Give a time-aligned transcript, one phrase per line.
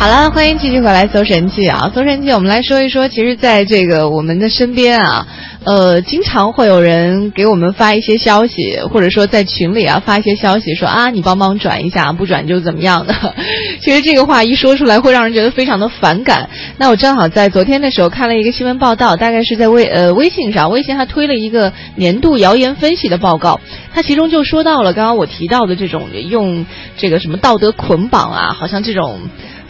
[0.00, 1.92] 好了，欢迎继续回来搜神记啊！
[1.94, 5.26] 搜神记，我们来说一说，其实在这个我们的身边啊，
[5.64, 13.14] 呃，经常会有人给我们发一些消息，或者说在群里啊发一些消息，说啊，你帮忙转一下，不转就怎么样的。
[13.84, 16.48] 其实这个话一说出来，会让人觉得非常的反感。
[16.78, 23.60] 那我正好在昨天的时候看了一个新闻报道，大概是在微呃微信上，微信还推了一个年度谣言分析的报告，
[23.92, 26.64] 它其中就说到了刚刚我提到的这种用
[26.96, 29.20] 这个什么道德捆绑啊，好像这种。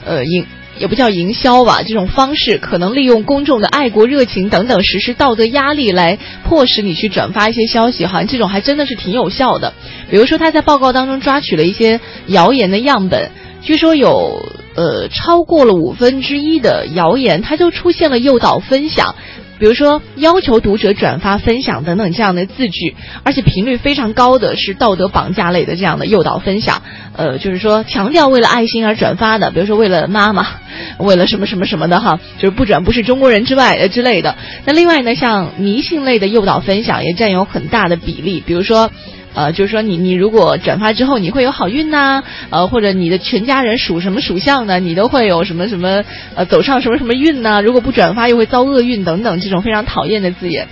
[0.05, 0.47] 呃，营
[0.79, 9.75] 也不叫营销吧，这种方式可能利用公众的爱国热情等等，实施道德压力来迫使你去转发一些消息，好像这种还真的是挺有效的。
[10.11, 13.31] 比如说，他在报告当中抓取了一些谣言的样本，
[13.63, 14.43] 据说有
[14.75, 19.15] 呃超过了五分之一的谣言，它就出现了诱导分享。
[19.61, 26.83] 比如说，要求读者转发、分享等等这样的字句，而且频率非常高的是道德绑架类的这样的诱导分享。
[27.15, 30.47] 呃，就是说强调为了爱心而转发的，比如说为了妈妈，
[30.99, 34.35] 为了什么什么什么的哈，就是不转不是中国人之外呃之类的。
[34.65, 38.91] 那另外呢，像迷信类的诱导分享也占有很大的比例，比如说。
[39.33, 46.03] 呃，就是说你你如果转发之后你会有好运呐，呃，或者你的全家人属什么属相的，你都会有什么什么
[46.35, 47.63] 呃走上什么什么运呢？
[47.63, 50.67] 如果不转发又会遭厄运等等这种非常讨厌的字眼。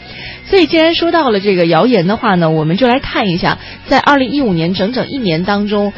[0.47, 5.93] 所以既然说到了这个谣言的话呢，我们就来看一下，在二零一五年整整一年当中，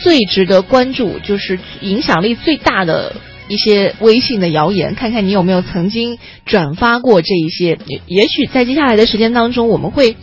[0.00, 3.16] 最值得关注就是影响力最大的
[3.48, 7.78] 一些微信的谣言，看看你有没有曾经转发过这一些。
[7.86, 10.16] 也也许在接下来的时间当中，我们会。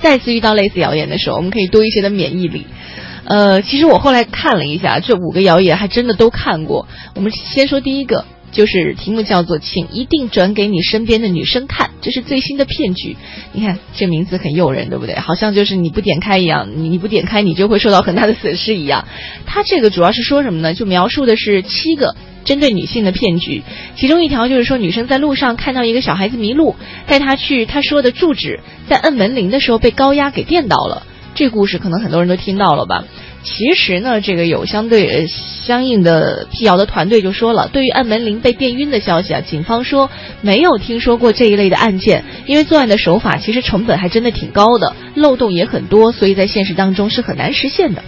[0.00, 2.66] 再次遇到类似谣言的时候，我们可以多一些的免疫力。
[3.24, 6.88] 呃，其实我后来看了一下，这五个谣言还真的都看过。
[7.14, 13.16] 我们先说第一个，就是题目叫做“请一定转给你身边的女生看”，这是最新的骗局。
[13.52, 15.14] 你看这名字很诱人，对不对？
[15.16, 19.06] 好像就是你不点开一样，你不点开你就会受到很大的损失一样。
[19.46, 20.74] 它这个主要是说什么呢？
[20.74, 22.14] 就描述的是七个。
[22.44, 23.62] 针对女性的骗局，
[23.94, 26.76] 其中一条就是说，女生在路上看到一个小孩子迷路，
[27.06, 31.02] 带他去他说的住址，在摁门铃的时候被高压给电到了。
[31.38, 33.04] 这故事可能很多人都听到了吧？
[33.44, 40.10] 其实呢，这个有相对呃相应的辟谣的团队就说了，对于按门铃被电晕的消息啊，警方说
[40.40, 48.02] 没有听说过这一类的案件，因为作案的手法其实成本还真的挺高的，漏洞也很多，所以在现实当中是很难实现的。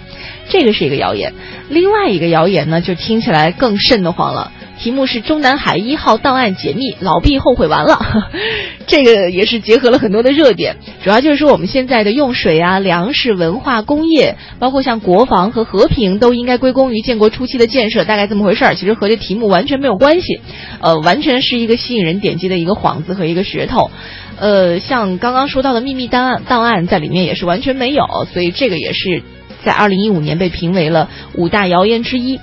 [0.49, 1.33] 这个是一个谣言，
[1.69, 4.51] 另外一个谣言呢，就听起来更瘆得慌了。
[4.81, 7.99] 题目是中南海一号档案解密，老毕后悔完了。
[8.89, 18.75] 这个也是结合了很多的热点，主要就是说我们现在的用水啊、粮食、文化、工业，包括像国防和和平，都应该归功于建国初期的建设，大概这么回事儿。
[18.75, 20.41] 其实和这题目完全没有关系，
[20.81, 23.91] 呃，完全是一个吸引人点击的一个幌子和一个噱头。
[24.39, 29.23] 呃，像刚刚说到的秘密档案档案在里面也是完全没有，所以这个也是。
[29.63, 32.41] 在二零一五年被评为了五大谣言之一。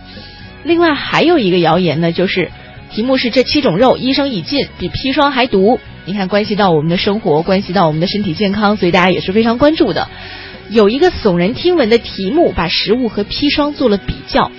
[0.67, 2.51] 另外还有一个谣言呢，就是
[2.91, 5.79] 题目是这七种肉，医生已禁，比砒霜还毒。
[6.05, 10.09] 你看，关系到我们的生活，关系到我们的身体健康，所以大家也是非常关注的。
[10.69, 14.51] 有一个耸人听闻的题目，把食物和砒霜做了比较。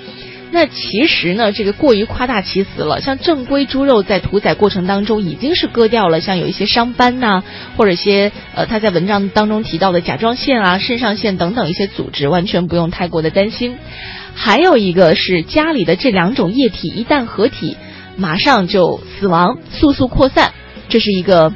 [0.50, 3.00] 那其实呢，这个过于夸大其词了。
[3.00, 7.42] 像正规猪肉在屠宰过程当中已经是割掉了，像有一些伤斑呐，
[7.76, 13.76] 或者一些呃，他在文章当中提到的甲状腺啊、肾上腺等等一些组织，完全不用太过的担心。
[14.34, 17.76] 还有一个是家里的这两种液体一旦合体，
[18.16, 20.52] 马上就死亡，速速扩散，
[20.88, 21.52] 这是一个。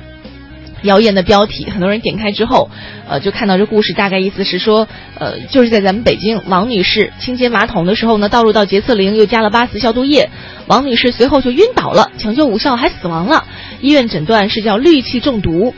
[0.82, 2.70] 谣言的标题，很多人点开之后，
[3.08, 4.88] 呃，就看到这故事，大概意思是说，
[5.18, 10.30] 呃，就是在咱们北京，王女士清洁马桶的时候呢，倒入到洁厕灵，又加了八四消毒液，
[10.66, 13.44] 王女士随后就晕倒了，抢救无效还死亡了，
[13.80, 15.74] 医院诊断是叫氯气中毒。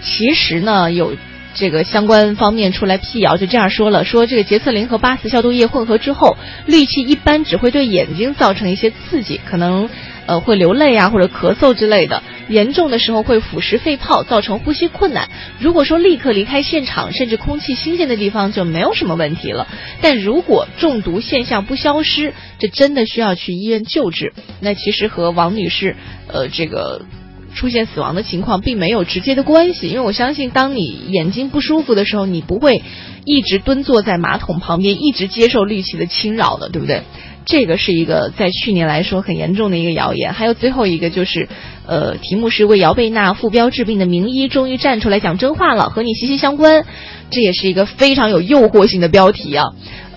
[0.00, 1.12] 其实呢，有
[1.58, 6.36] 这个相关方面出来辟谣，就这样说了，说这个洁厕灵和八四消毒液混合之后，
[6.66, 9.90] 氯气一般只会对眼睛造成一些刺激，可能。
[10.28, 15.30] 呃，会流泪啊，或者咳嗽之类的，严重的时候会腐蚀肺泡，造成呼吸困难。
[15.58, 19.66] 如果说立刻离开现场，甚至空气新鲜的地方，就没有什么问题了。
[20.02, 24.34] 但如果中毒现象不消失，这真的需要去医院救治。
[24.60, 25.96] 那其实和王女士，
[26.26, 27.06] 呃，这个
[27.54, 29.88] 出现死亡的情况并没有直接的关系。
[29.88, 32.82] 因为我相信，当你眼睛不舒服的时候，你不会
[33.24, 37.02] 一直蹲坐在马桶旁边，一直接受氯气的侵扰的，对不对？
[37.44, 41.48] 这个是一个在去年来说很严重的一个谣言，还有最后一个就是，
[41.88, 46.84] 呃，题目是为姚贝娜副标治病的名医终于站出来讲真话了，和你息息相关。
[47.30, 49.64] 这也是一个非常有诱惑性的标题啊。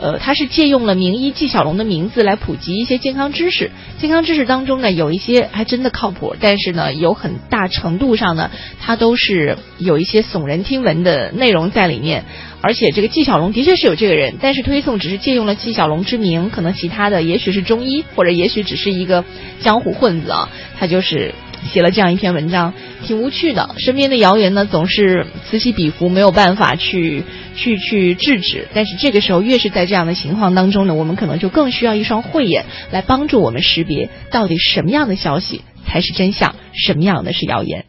[0.01, 3.71] 呃，他是借用了名医纪晓龙的名字来普及一些健康知识。
[3.99, 8.51] 健康知识当中呢，有一些还真的靠谱，但是呢，有很大程度上呢，
[8.81, 12.25] 它都是有一些耸人听闻的内容在里面。
[12.59, 19.23] 而且这个纪晓龙的确是有这个人，但是推送只是借用了纪晓龙之名，可能其他的也许是中医，或者也许只是一个
[19.61, 21.33] 江湖混子啊，他就是。
[21.65, 22.73] 写了这样一篇文章，
[23.03, 23.75] 挺无趣的。
[23.77, 27.23] 身边的谣言呢，总是此起彼伏，没有办法去
[27.55, 28.67] 去去制止。
[28.73, 37.85] 但是这个时候，越是在这样的情况当中呢，我们可能就更需要一双慧眼来帮助我们识别到底什么样的消息才是真相，什么样的是谣言。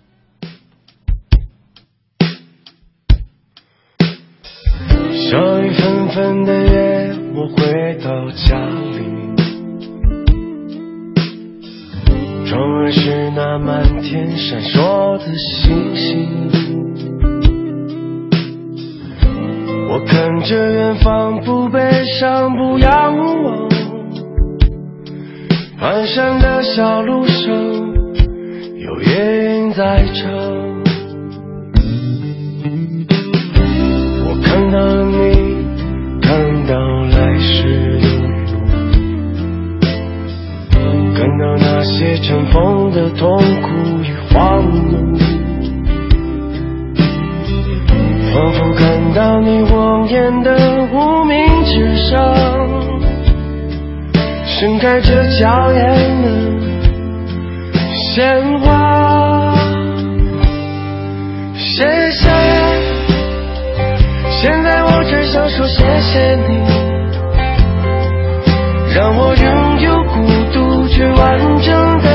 [5.31, 8.92] 小雨纷纷的夜，我回到家
[12.63, 16.49] 我们是那满天闪烁的星星，
[19.91, 21.81] 我看着远方，不悲
[22.21, 23.69] 伤，不仰望，
[25.81, 27.53] 蹒跚的小路上，
[28.79, 30.62] 有夜莺在唱。
[48.65, 50.57] 我看到你望眼的
[50.93, 52.33] 无名指上，
[54.47, 56.29] 盛开着娇艳的
[57.93, 59.53] 鲜花。
[61.57, 62.31] 谢谢，
[64.41, 66.63] 现在我只想说谢谢你，
[68.95, 70.15] 让我拥有孤
[70.53, 70.63] 独。
[70.93, 71.73] 却完整
[72.03, 72.12] 的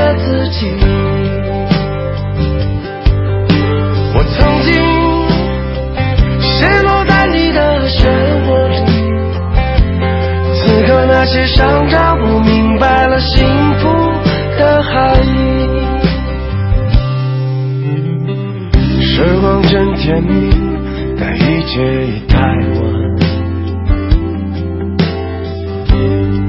[11.28, 13.46] 些伤让我明白了幸
[13.80, 13.88] 福
[14.58, 15.28] 的含义。
[19.02, 20.50] 时光真甜蜜，
[21.20, 22.78] 但一切已太晚。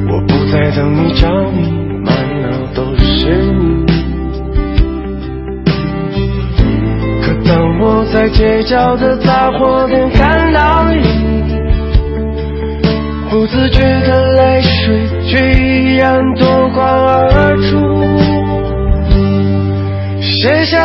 [0.08, 1.58] 我不再等你着迷。
[2.06, 3.04] 满脑都是
[3.52, 3.86] 你。
[7.22, 7.50] 可当
[7.82, 7.84] 我
[8.14, 10.39] 在街角的杂货店看
[13.52, 17.70] 自觉的泪水却依然夺眶而出。
[20.22, 20.78] 谢谢，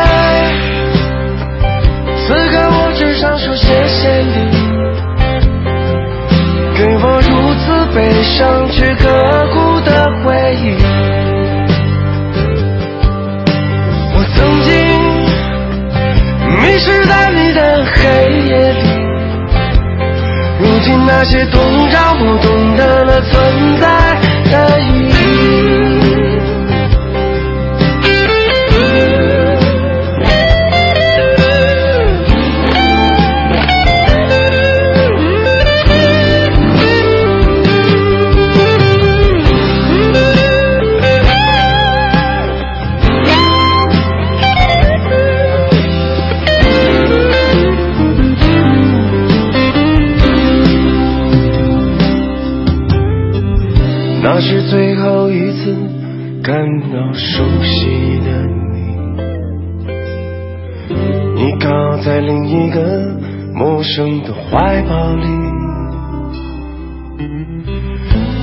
[2.27, 4.35] 此刻我只想说谢谢你，
[6.75, 7.65] 给我如此
[7.95, 9.03] 悲伤却刻
[9.53, 9.91] 骨的
[10.25, 10.65] 回忆。
[14.17, 14.71] 我曾经
[16.63, 18.01] 迷失在你的黑
[18.49, 18.83] 夜里，
[20.61, 22.39] 如今那些痛让我
[61.99, 62.81] 在另一个
[63.55, 65.26] 陌生的怀抱里，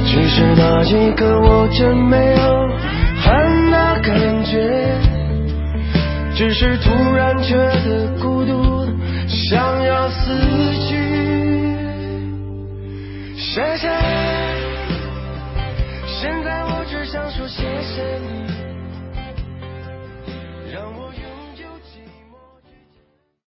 [0.05, 2.69] 只是那一刻我真没有
[3.21, 4.97] 很大感觉，
[6.35, 8.87] 只是突然觉得孤独
[9.27, 10.31] 想要死
[10.87, 10.97] 去。
[13.37, 13.89] 谢谢，
[16.07, 18.50] 现在我只想说谢谢你。